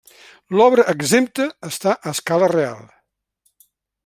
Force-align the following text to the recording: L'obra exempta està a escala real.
L'obra 0.59 0.85
exempta 0.93 1.47
està 1.69 1.93
a 1.99 2.17
escala 2.17 2.49
real. 2.57 2.81